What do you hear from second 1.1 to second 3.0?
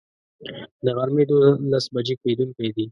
دولس بجي کیدونکی دی